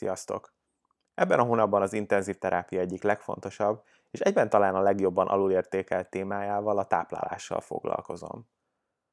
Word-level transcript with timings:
Sziasztok! 0.00 0.52
Ebben 1.14 1.38
a 1.38 1.42
hónapban 1.42 1.82
az 1.82 1.92
intenzív 1.92 2.38
terápia 2.38 2.80
egyik 2.80 3.02
legfontosabb, 3.02 3.82
és 4.10 4.20
egyben 4.20 4.48
talán 4.48 4.74
a 4.74 4.80
legjobban 4.80 5.26
alulértékelt 5.26 6.10
témájával, 6.10 6.78
a 6.78 6.86
táplálással 6.86 7.60
foglalkozom. 7.60 8.48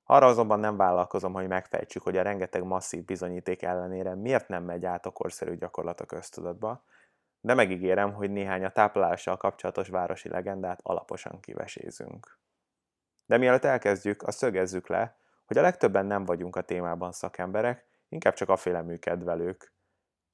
Arra 0.03 0.25
azonban 0.25 0.59
nem 0.59 0.77
vállalkozom, 0.77 1.33
hogy 1.33 1.47
megfejtsük, 1.47 2.03
hogy 2.03 2.17
a 2.17 2.21
rengeteg 2.21 2.63
masszív 2.63 3.05
bizonyíték 3.05 3.61
ellenére 3.61 4.15
miért 4.15 4.47
nem 4.47 4.63
megy 4.63 4.85
át 4.85 5.05
a 5.05 5.09
korszerű 5.09 5.55
gyakorlat 5.55 6.01
a 6.01 6.05
köztudatba, 6.05 6.83
de 7.41 7.53
megígérem, 7.53 8.13
hogy 8.13 8.31
néhány 8.31 8.63
a 8.65 8.71
táplálással 8.71 9.37
kapcsolatos 9.37 9.89
városi 9.89 10.29
legendát 10.29 10.79
alaposan 10.83 11.39
kivesézünk. 11.39 12.39
De 13.25 13.37
mielőtt 13.37 13.65
elkezdjük, 13.65 14.23
azt 14.23 14.37
szögezzük 14.37 14.87
le, 14.87 15.17
hogy 15.45 15.57
a 15.57 15.61
legtöbben 15.61 16.05
nem 16.05 16.25
vagyunk 16.25 16.55
a 16.55 16.61
témában 16.61 17.11
szakemberek, 17.11 17.85
inkább 18.09 18.33
csak 18.33 18.49
aféle 18.49 18.81
műkedvelők. 18.81 19.75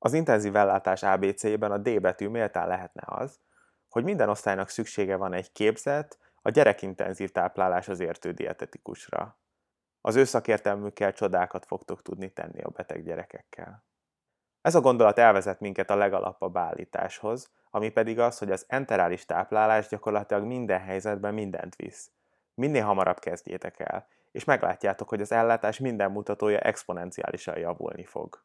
Az 0.05 0.13
intenzív 0.13 0.55
ellátás 0.55 1.03
ABC-ben 1.03 1.71
a 1.71 1.77
D 1.77 2.01
betű 2.01 2.27
méltán 2.27 2.67
lehetne 2.67 3.03
az, 3.05 3.39
hogy 3.89 4.03
minden 4.03 4.29
osztálynak 4.29 4.69
szüksége 4.69 5.15
van 5.15 5.33
egy 5.33 5.51
képzett, 5.51 6.17
a 6.41 6.49
gyerekintenzív 6.49 7.31
táplálás 7.31 7.87
az 7.87 7.99
értő 7.99 8.31
dietetikusra. 8.31 9.37
Az 10.01 10.15
ő 10.15 10.23
szakértelmükkel 10.23 11.13
csodákat 11.13 11.65
fogtok 11.65 12.01
tudni 12.01 12.29
tenni 12.29 12.61
a 12.61 12.69
beteg 12.69 13.03
gyerekekkel. 13.03 13.83
Ez 14.61 14.75
a 14.75 14.81
gondolat 14.81 15.17
elvezet 15.17 15.59
minket 15.59 15.89
a 15.89 15.95
legalapabb 15.95 16.57
állításhoz, 16.57 17.51
ami 17.69 17.89
pedig 17.89 18.19
az, 18.19 18.37
hogy 18.37 18.51
az 18.51 18.65
enterális 18.67 19.25
táplálás 19.25 19.87
gyakorlatilag 19.87 20.43
minden 20.43 20.79
helyzetben 20.79 21.33
mindent 21.33 21.75
visz. 21.75 22.11
Minél 22.53 22.83
hamarabb 22.83 23.19
kezdjétek 23.19 23.79
el, 23.79 24.07
és 24.31 24.43
meglátjátok, 24.43 25.09
hogy 25.09 25.21
az 25.21 25.31
ellátás 25.31 25.79
minden 25.79 26.11
mutatója 26.11 26.59
exponenciálisan 26.59 27.57
javulni 27.57 28.05
fog. 28.05 28.43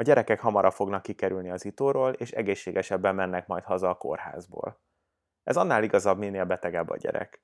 A 0.00 0.02
gyerekek 0.02 0.40
hamarabb 0.40 0.72
fognak 0.72 1.02
kikerülni 1.02 1.50
az 1.50 1.64
itóról, 1.64 2.12
és 2.12 2.30
egészségesebben 2.30 3.14
mennek 3.14 3.46
majd 3.46 3.64
haza 3.64 3.88
a 3.88 3.94
kórházból. 3.94 4.80
Ez 5.42 5.56
annál 5.56 5.82
igazabb, 5.82 6.18
minél 6.18 6.44
betegebb 6.44 6.88
a 6.88 6.96
gyerek. 6.96 7.42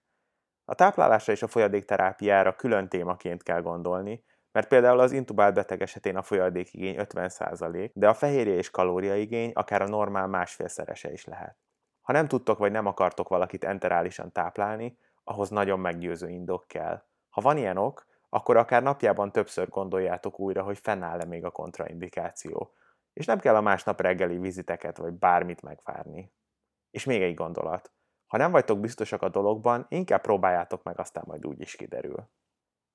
A 0.64 0.74
táplálásra 0.74 1.32
és 1.32 1.42
a 1.42 1.46
folyadékterápiára 1.46 2.54
külön 2.54 2.88
témaként 2.88 3.42
kell 3.42 3.60
gondolni, 3.60 4.24
mert 4.52 4.68
például 4.68 4.98
az 4.98 5.12
intubált 5.12 5.54
beteg 5.54 5.82
esetén 5.82 6.16
a 6.16 6.22
folyadékigény 6.22 6.96
50%, 6.98 7.90
de 7.94 8.08
a 8.08 8.14
fehérje 8.14 8.54
és 8.54 8.70
kalóriaigény 8.70 9.50
akár 9.54 9.82
a 9.82 9.88
normál 9.88 10.26
másfélszerese 10.26 11.12
is 11.12 11.24
lehet. 11.24 11.56
Ha 12.00 12.12
nem 12.12 12.28
tudtok 12.28 12.58
vagy 12.58 12.72
nem 12.72 12.86
akartok 12.86 13.28
valakit 13.28 13.64
enterálisan 13.64 14.32
táplálni, 14.32 14.98
ahhoz 15.24 15.48
nagyon 15.48 15.80
meggyőző 15.80 16.28
indok 16.28 16.66
kell. 16.66 17.02
Ha 17.28 17.40
van 17.40 17.56
ilyen 17.56 17.76
ok, 17.76 18.06
akkor 18.36 18.56
akár 18.56 18.82
napjában 18.82 19.32
többször 19.32 19.68
gondoljátok 19.68 20.40
újra, 20.40 20.62
hogy 20.62 20.78
fennáll-e 20.78 21.24
még 21.24 21.44
a 21.44 21.50
kontraindikáció. 21.50 22.74
És 23.12 23.26
nem 23.26 23.38
kell 23.38 23.56
a 23.56 23.60
másnap 23.60 24.00
reggeli 24.00 24.38
viziteket 24.38 24.96
vagy 24.96 25.12
bármit 25.12 25.62
megvárni. 25.62 26.32
És 26.90 27.04
még 27.04 27.22
egy 27.22 27.34
gondolat. 27.34 27.92
Ha 28.26 28.36
nem 28.36 28.50
vagytok 28.50 28.80
biztosak 28.80 29.22
a 29.22 29.28
dologban, 29.28 29.86
inkább 29.88 30.20
próbáljátok 30.20 30.82
meg, 30.82 30.98
aztán 30.98 31.24
majd 31.26 31.46
úgy 31.46 31.60
is 31.60 31.76
kiderül. 31.76 32.30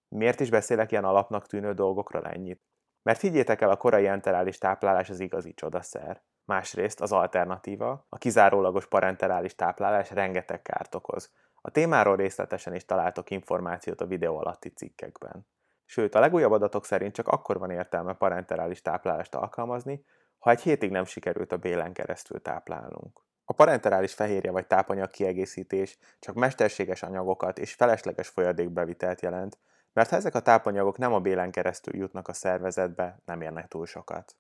Miért 0.07 0.39
is 0.39 0.49
beszélek 0.49 0.91
ilyen 0.91 1.05
alapnak 1.05 1.47
tűnő 1.47 1.73
dolgokról 1.73 2.27
ennyit? 2.27 2.61
Mert 3.01 3.21
higgyétek 3.21 3.61
el, 3.61 3.69
a 3.69 3.77
korai 3.77 4.07
enterális 4.07 4.57
táplálás 4.57 5.09
az 5.09 5.19
igazi 5.19 5.53
csodaszer. 5.53 6.23
Másrészt 6.45 7.01
az 7.01 7.11
alternatíva, 7.11 8.05
a 8.09 8.17
kizárólagos 8.17 8.87
parenterális 8.87 9.55
táplálás 9.55 10.11
rengeteg 10.11 10.61
kárt 10.61 10.95
okoz, 10.95 11.31
a 11.61 11.71
témáról 11.71 12.15
részletesen 12.15 12.75
is 12.75 12.85
találtok 12.85 13.29
információt 13.29 14.01
a 14.01 14.05
videó 14.05 14.37
alatti 14.37 14.69
cikkekben. 14.69 15.47
Sőt, 15.85 16.15
a 16.15 16.19
legújabb 16.19 16.51
adatok 16.51 16.85
szerint 16.85 17.13
csak 17.13 17.27
akkor 17.27 17.59
van 17.59 17.69
értelme 17.69 18.13
parenterális 18.13 18.81
táplálást 18.81 19.35
alkalmazni, 19.35 20.05
ha 20.39 20.49
egy 20.49 20.61
hétig 20.61 20.91
nem 20.91 21.05
sikerült 21.05 21.51
a 21.51 21.57
bélen 21.57 21.93
keresztül 21.93 22.41
táplálnunk. 22.41 23.21
A 23.45 23.53
parenterális 23.53 24.13
fehérje 24.13 24.51
vagy 24.51 24.67
tápanyag 24.67 25.09
kiegészítés 25.09 25.97
csak 26.19 26.35
mesterséges 26.35 27.03
anyagokat 27.03 27.59
és 27.59 27.73
felesleges 27.73 28.27
folyadékbevitelt 28.27 29.21
jelent, 29.21 29.57
mert 29.93 30.09
ha 30.09 30.15
ezek 30.15 30.35
a 30.35 30.41
tápanyagok 30.41 30.97
nem 30.97 31.13
a 31.13 31.19
bélen 31.19 31.51
keresztül 31.51 31.95
jutnak 31.95 32.27
a 32.27 32.33
szervezetbe, 32.33 33.19
nem 33.25 33.41
érnek 33.41 33.67
túl 33.67 33.85
sokat. 33.85 34.35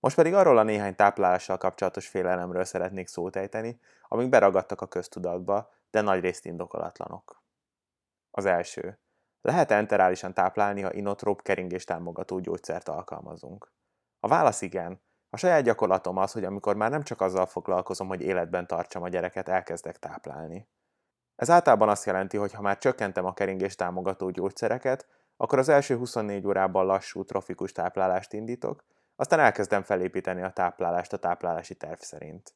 Most 0.00 0.16
pedig 0.16 0.34
arról 0.34 0.58
a 0.58 0.62
néhány 0.62 0.94
táplálással 0.94 1.58
kapcsolatos 1.58 2.08
félelemről 2.08 2.64
szeretnék 2.64 3.08
szót 3.08 3.36
ejteni, 3.36 3.80
amik 4.08 4.28
beragadtak 4.28 4.80
a 4.80 4.86
köztudatba, 4.86 5.70
de 5.90 6.00
nagyrészt 6.00 6.44
indokolatlanok. 6.44 7.42
Az 8.30 8.44
első. 8.44 8.98
Lehet 9.40 9.70
enterálisan 9.70 10.34
táplálni, 10.34 10.80
ha 10.80 10.92
inotróp 10.92 11.42
keringés 11.42 11.84
támogató 11.84 12.38
gyógyszert 12.38 12.88
alkalmazunk? 12.88 13.72
A 14.20 14.28
válasz 14.28 14.60
igen. 14.60 15.00
A 15.30 15.36
saját 15.36 15.62
gyakorlatom 15.62 16.16
az, 16.16 16.32
hogy 16.32 16.44
amikor 16.44 16.76
már 16.76 16.90
nem 16.90 17.02
csak 17.02 17.20
azzal 17.20 17.46
foglalkozom, 17.46 18.08
hogy 18.08 18.20
életben 18.20 18.66
tartsam 18.66 19.02
a 19.02 19.08
gyereket, 19.08 19.48
elkezdek 19.48 19.98
táplálni. 19.98 20.68
Ez 21.36 21.50
általában 21.50 21.88
azt 21.88 22.04
jelenti, 22.04 22.36
hogy 22.36 22.52
ha 22.52 22.62
már 22.62 22.78
csökkentem 22.78 23.24
a 23.24 23.34
keringés 23.34 23.74
támogató 23.74 24.30
gyógyszereket, 24.30 25.06
akkor 25.36 25.58
az 25.58 25.68
első 25.68 25.96
24 25.96 26.46
órában 26.46 26.86
lassú, 26.86 27.24
trofikus 27.24 27.72
táplálást 27.72 28.32
indítok, 28.32 28.84
aztán 29.18 29.40
elkezdem 29.40 29.82
felépíteni 29.82 30.42
a 30.42 30.50
táplálást 30.50 31.12
a 31.12 31.16
táplálási 31.16 31.74
terv 31.74 32.00
szerint. 32.00 32.54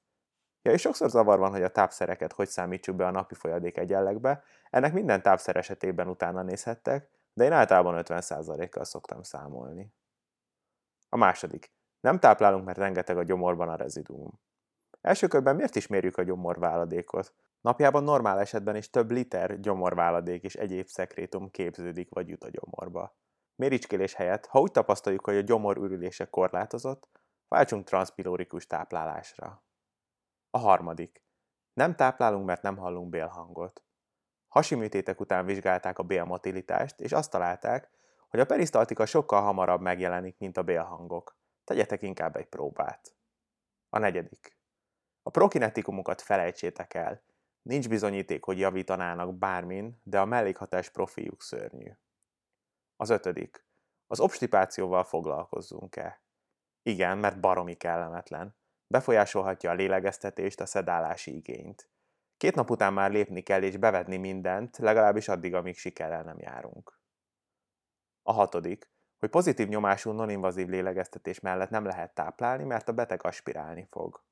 Ja, 0.62 0.72
és 0.72 0.80
sokszor 0.80 1.10
zavar 1.10 1.38
van, 1.38 1.50
hogy 1.50 1.62
a 1.62 1.70
tápszereket 1.70 2.32
hogy 2.32 2.48
számítsuk 2.48 2.96
be 2.96 3.06
a 3.06 3.10
napi 3.10 3.34
folyadék 3.34 3.76
egyenlegbe, 3.76 4.42
ennek 4.70 4.92
minden 4.92 5.22
tápszer 5.22 5.56
esetében 5.56 6.08
utána 6.08 6.42
nézhettek, 6.42 7.08
de 7.32 7.44
én 7.44 7.52
általában 7.52 8.02
50%-kal 8.06 8.84
szoktam 8.84 9.22
számolni. 9.22 9.92
A 11.08 11.16
második. 11.16 11.72
Nem 12.00 12.18
táplálunk, 12.18 12.64
mert 12.64 12.78
rengeteg 12.78 13.16
a 13.16 13.22
gyomorban 13.22 13.68
a 13.68 13.76
reziduum. 13.76 14.40
Első 15.00 15.26
körben 15.26 15.56
miért 15.56 15.76
is 15.76 15.86
mérjük 15.86 16.16
a 16.16 16.22
gyomorváladékot? 16.22 17.34
Napjában 17.60 18.04
normál 18.04 18.40
esetben 18.40 18.76
is 18.76 18.90
több 18.90 19.10
liter 19.10 19.60
gyomorváladék 19.60 20.42
és 20.42 20.54
egyéb 20.54 20.86
szekrétum 20.86 21.50
képződik 21.50 22.08
vagy 22.10 22.28
jut 22.28 22.44
a 22.44 22.50
gyomorba. 22.50 23.16
Méricskélés 23.54 24.14
helyett, 24.14 24.46
ha 24.46 24.60
úgy 24.60 24.70
tapasztaljuk, 24.70 25.24
hogy 25.24 25.36
a 25.36 25.40
gyomor 25.40 25.76
ürülése 25.76 26.24
korlátozott, 26.24 27.08
váltsunk 27.48 27.84
transpilórikus 27.84 28.66
táplálásra. 28.66 29.64
A 30.50 30.58
harmadik. 30.58 31.24
Nem 31.72 31.94
táplálunk, 31.94 32.46
mert 32.46 32.62
nem 32.62 32.76
hallunk 32.76 33.08
bélhangot. 33.10 33.84
Hasi 34.48 34.74
műtétek 34.74 35.20
után 35.20 35.44
vizsgálták 35.44 35.98
a 35.98 36.02
bélmotilitást, 36.02 37.00
és 37.00 37.12
azt 37.12 37.30
találták, 37.30 37.90
hogy 38.28 38.40
a 38.40 38.46
perisztaltika 38.46 39.06
sokkal 39.06 39.42
hamarabb 39.42 39.80
megjelenik, 39.80 40.38
mint 40.38 40.56
a 40.56 40.62
bélhangok. 40.62 41.36
Tegyetek 41.64 42.02
inkább 42.02 42.36
egy 42.36 42.46
próbát. 42.46 43.16
A 43.88 43.98
negyedik. 43.98 44.56
A 45.22 45.30
prokinetikumokat 45.30 46.20
felejtsétek 46.20 46.94
el. 46.94 47.22
Nincs 47.62 47.88
bizonyíték, 47.88 48.44
hogy 48.44 48.58
javítanának 48.58 49.34
bármin, 49.34 50.00
de 50.02 50.20
a 50.20 50.24
mellékhatás 50.24 50.90
profiljuk 50.90 51.42
szörnyű. 51.42 51.90
Az 53.02 53.10
ötödik. 53.10 53.64
Az 54.06 54.20
obstipációval 54.20 55.04
foglalkozzunk-e? 55.04 56.22
Igen, 56.82 57.18
mert 57.18 57.40
baromi 57.40 57.74
kellemetlen. 57.74 58.56
Befolyásolhatja 58.86 59.70
a 59.70 59.74
lélegeztetést, 59.74 60.60
a 60.60 60.66
szedálási 60.66 61.36
igényt. 61.36 61.88
Két 62.36 62.54
nap 62.54 62.70
után 62.70 62.92
már 62.92 63.10
lépni 63.10 63.40
kell 63.40 63.62
és 63.62 63.76
bevetni 63.76 64.16
mindent, 64.16 64.78
legalábbis 64.78 65.28
addig, 65.28 65.54
amíg 65.54 65.76
sikerrel 65.76 66.22
nem 66.22 66.38
járunk. 66.38 67.00
A 68.22 68.32
hatodik, 68.32 68.90
hogy 69.18 69.30
pozitív 69.30 69.68
nyomású 69.68 70.10
non-invazív 70.10 70.68
lélegeztetés 70.68 71.40
mellett 71.40 71.70
nem 71.70 71.84
lehet 71.84 72.14
táplálni, 72.14 72.64
mert 72.64 72.88
a 72.88 72.92
beteg 72.92 73.24
aspirálni 73.24 73.86
fog. 73.90 74.22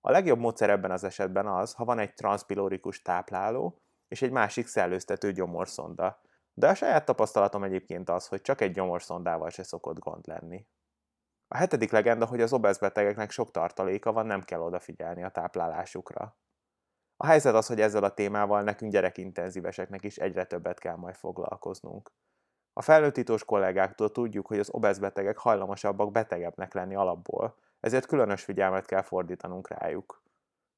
A 0.00 0.10
legjobb 0.10 0.38
módszer 0.38 0.70
ebben 0.70 0.90
az 0.90 1.04
esetben 1.04 1.46
az, 1.46 1.74
ha 1.74 1.84
van 1.84 1.98
egy 1.98 2.14
transpilorikus 2.14 3.02
tápláló 3.02 3.82
és 4.08 4.22
egy 4.22 4.30
másik 4.30 4.66
szellőztető 4.66 5.32
gyomorszonda, 5.32 6.20
de 6.60 6.68
a 6.68 6.74
saját 6.74 7.04
tapasztalatom 7.04 7.62
egyébként 7.62 8.08
az, 8.10 8.26
hogy 8.26 8.40
csak 8.40 8.60
egy 8.60 8.72
gyomorszondával 8.72 9.50
se 9.50 9.62
szokott 9.62 9.98
gond 9.98 10.26
lenni. 10.26 10.66
A 11.48 11.56
hetedik 11.56 11.90
legenda, 11.90 12.26
hogy 12.26 12.40
az 12.40 12.52
obesz 12.52 12.78
betegeknek 12.78 13.30
sok 13.30 13.50
tartaléka 13.50 14.12
van, 14.12 14.26
nem 14.26 14.42
kell 14.42 14.60
odafigyelni 14.60 15.22
a 15.24 15.28
táplálásukra. 15.28 16.36
A 17.16 17.26
helyzet 17.26 17.54
az, 17.54 17.66
hogy 17.66 17.80
ezzel 17.80 18.04
a 18.04 18.14
témával 18.14 18.62
nekünk 18.62 18.92
gyerekintenzíveseknek 18.92 20.04
is 20.04 20.16
egyre 20.16 20.44
többet 20.44 20.78
kell 20.78 20.96
majd 20.96 21.14
foglalkoznunk. 21.14 22.12
A 22.72 22.82
felnőttítós 22.82 23.44
kollégáktól 23.44 24.10
tudjuk, 24.10 24.46
hogy 24.46 24.58
az 24.58 24.70
obesz 24.70 24.98
betegek 24.98 25.38
hajlamosabbak 25.38 26.12
betegebbnek 26.12 26.74
lenni 26.74 26.94
alapból, 26.94 27.56
ezért 27.80 28.06
különös 28.06 28.44
figyelmet 28.44 28.86
kell 28.86 29.02
fordítanunk 29.02 29.68
rájuk. 29.68 30.22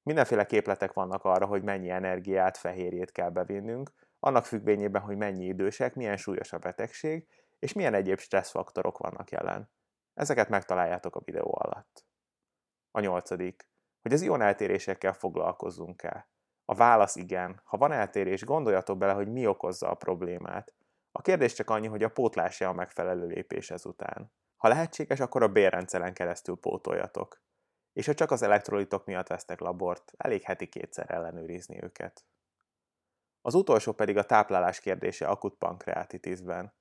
Mindenféle 0.03 0.47
képletek 0.47 0.93
vannak 0.93 1.25
arra, 1.25 1.47
hogy 1.47 1.63
mennyi 1.63 1.91
energiát, 1.91 2.57
fehérjét 2.57 3.13
kell 3.13 3.31
bevinnünk, 3.31 3.91
annak 4.25 4.45
függvényében, 4.45 5.03
hogy 5.03 5.17
mennyi 5.17 5.45
idősek, 5.45 5.95
milyen 5.95 6.17
súlyos 6.17 6.53
a 6.53 6.59
betegség, 6.59 7.27
és 7.59 7.73
milyen 7.73 7.95
egyéb 7.95 8.19
stresszfaktorok 8.19 8.99
vannak 8.99 9.31
jelen. 9.31 9.71
Ezeket 10.15 10.49
megtaláljátok 10.49 11.17
a 11.17 11.21
videó 11.25 11.59
alatt. 11.59 12.07
A 12.91 13.01
nyolcadik, 13.01 13.69
hogy 14.03 14.13
az 14.13 14.21
ion 14.21 14.43
eltérésekkel 14.43 15.13
foglalkozzunk 15.13 16.03
el. 16.03 16.29
A 16.65 16.75
válasz 16.75 17.17
igen. 17.17 17.61
Ha 17.65 17.77
van 17.77 17.93
eltérés, 17.93 18.45
gondoljatok 18.45 18.99
bele, 18.99 19.13
hogy 19.13 19.29
mi 19.29 19.47
okozza 19.47 19.91
a 19.91 19.95
problémát. 19.95 20.75
A 21.13 21.21
kérdés 21.21 21.53
csak 21.53 21.71
annyi, 21.71 21.87
hogy 21.87 22.03
a 22.03 22.11
pótlás 22.11 22.61
a 22.61 22.73
megfelelő 22.73 23.27
lépés 23.27 23.71
ezután. 23.71 24.33
Ha 24.57 24.69
lehetséges, 24.69 25.21
akkor 25.21 25.43
a 25.43 25.49
bérrendszeren 25.49 26.15
keresztül 26.15 26.57
pótoljatok. 26.57 27.43
És 27.93 28.07
ha 28.07 28.15
csak 28.15 28.31
az 28.31 28.43
elektrolitok 28.43 29.05
miatt 29.05 29.27
vesztek 29.27 29.61
labort, 29.61 30.13
elég 30.17 30.43
heti 30.43 30.69
kétszer 30.69 31.11
ellenőrizni 31.11 31.83
őket. 31.83 32.25
Az 33.43 33.55
utolsó 33.55 33.93
pedig 33.93 34.17
a 34.17 34.25
táplálás 34.25 34.81
kérdése 34.81 35.27
akut 35.27 35.55
pankreatitisben. 35.55 36.73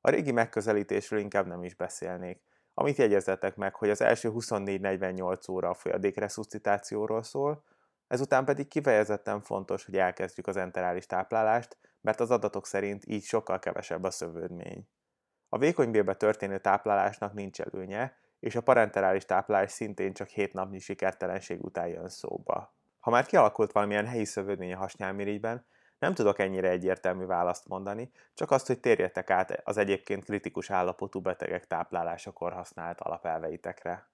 A 0.00 0.10
régi 0.10 0.32
megközelítésről 0.32 1.20
inkább 1.20 1.46
nem 1.46 1.64
is 1.64 1.74
beszélnék. 1.74 2.42
Amit 2.74 2.96
jegyezettek 2.96 3.56
meg, 3.56 3.74
hogy 3.74 3.90
az 3.90 4.00
első 4.00 4.30
24-48 4.32 5.50
óra 5.50 5.68
a 5.68 5.74
folyadék 5.74 6.16
resuscitációról 6.16 7.22
szól, 7.22 7.64
ezután 8.06 8.44
pedig 8.44 8.68
kifejezetten 8.68 9.40
fontos, 9.40 9.84
hogy 9.84 9.96
elkezdjük 9.96 10.46
az 10.46 10.56
enterális 10.56 11.06
táplálást, 11.06 11.78
mert 12.00 12.20
az 12.20 12.30
adatok 12.30 12.66
szerint 12.66 13.06
így 13.06 13.22
sokkal 13.22 13.58
kevesebb 13.58 14.04
a 14.04 14.10
szövődmény. 14.10 14.88
A 15.48 15.58
vékonybélbe 15.58 16.14
történő 16.14 16.58
táplálásnak 16.58 17.32
nincs 17.32 17.60
előnye, 17.60 18.16
és 18.40 18.56
a 18.56 18.60
parenterális 18.60 19.24
táplálás 19.24 19.70
szintén 19.70 20.12
csak 20.12 20.28
7 20.28 20.52
napnyi 20.52 20.78
sikertelenség 20.78 21.64
után 21.64 21.86
jön 21.86 22.08
szóba. 22.08 22.74
Ha 22.98 23.10
már 23.10 23.26
kialakult 23.26 23.72
valamilyen 23.72 24.06
helyi 24.06 24.24
szövődmény 24.24 24.72
a 24.72 24.78
hasnyálmirigyben, 24.78 25.66
nem 26.00 26.14
tudok 26.14 26.38
ennyire 26.38 26.68
egyértelmű 26.68 27.24
választ 27.24 27.68
mondani, 27.68 28.10
csak 28.34 28.50
azt, 28.50 28.66
hogy 28.66 28.80
térjetek 28.80 29.30
át 29.30 29.60
az 29.64 29.76
egyébként 29.76 30.24
kritikus 30.24 30.70
állapotú 30.70 31.20
betegek 31.20 31.66
táplálásakor 31.66 32.52
használt 32.52 33.00
alapelveitekre. 33.00 34.08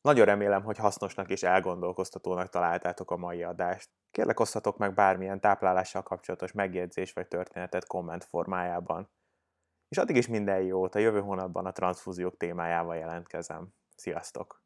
Nagyon 0.00 0.24
remélem, 0.24 0.62
hogy 0.62 0.76
hasznosnak 0.76 1.30
és 1.30 1.42
elgondolkoztatónak 1.42 2.48
találtátok 2.48 3.10
a 3.10 3.16
mai 3.16 3.42
adást. 3.42 3.90
Kérlek 4.10 4.40
osztatok 4.40 4.78
meg 4.78 4.94
bármilyen 4.94 5.40
táplálással 5.40 6.02
kapcsolatos 6.02 6.52
megjegyzés 6.52 7.12
vagy 7.12 7.28
történetet 7.28 7.86
komment 7.86 8.24
formájában. 8.24 9.10
És 9.88 9.98
addig 9.98 10.16
is 10.16 10.28
minden 10.28 10.62
jót, 10.62 10.94
a 10.94 10.98
jövő 10.98 11.20
hónapban 11.20 11.66
a 11.66 11.72
transfúziók 11.72 12.36
témájával 12.36 12.96
jelentkezem. 12.96 13.74
Sziasztok! 13.96 14.61